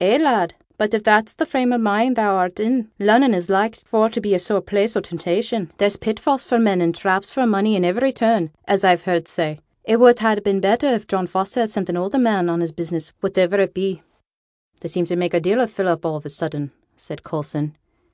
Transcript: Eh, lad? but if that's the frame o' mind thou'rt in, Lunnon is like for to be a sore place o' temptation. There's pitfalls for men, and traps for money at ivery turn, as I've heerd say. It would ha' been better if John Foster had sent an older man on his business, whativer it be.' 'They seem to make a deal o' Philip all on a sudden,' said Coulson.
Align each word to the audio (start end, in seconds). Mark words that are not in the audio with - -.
Eh, 0.00 0.16
lad? 0.16 0.54
but 0.78 0.94
if 0.94 1.02
that's 1.04 1.34
the 1.34 1.44
frame 1.44 1.70
o' 1.70 1.76
mind 1.76 2.16
thou'rt 2.16 2.58
in, 2.58 2.90
Lunnon 2.98 3.34
is 3.34 3.50
like 3.50 3.76
for 3.76 4.08
to 4.08 4.22
be 4.22 4.34
a 4.34 4.38
sore 4.38 4.62
place 4.62 4.96
o' 4.96 5.02
temptation. 5.02 5.70
There's 5.76 5.98
pitfalls 5.98 6.44
for 6.44 6.58
men, 6.58 6.80
and 6.80 6.94
traps 6.94 7.28
for 7.28 7.46
money 7.46 7.76
at 7.76 7.84
ivery 7.84 8.10
turn, 8.10 8.52
as 8.66 8.84
I've 8.84 9.02
heerd 9.04 9.28
say. 9.28 9.58
It 9.84 10.00
would 10.00 10.20
ha' 10.20 10.42
been 10.42 10.60
better 10.60 10.86
if 10.86 11.06
John 11.06 11.26
Foster 11.26 11.60
had 11.60 11.68
sent 11.70 11.90
an 11.90 11.98
older 11.98 12.18
man 12.18 12.48
on 12.48 12.62
his 12.62 12.72
business, 12.72 13.12
whativer 13.22 13.58
it 13.60 13.74
be.' 13.74 14.00
'They 14.80 14.88
seem 14.88 15.04
to 15.04 15.14
make 15.14 15.34
a 15.34 15.40
deal 15.40 15.60
o' 15.60 15.66
Philip 15.66 16.06
all 16.06 16.14
on 16.14 16.22
a 16.24 16.30
sudden,' 16.30 16.72
said 16.96 17.22
Coulson. 17.22 17.76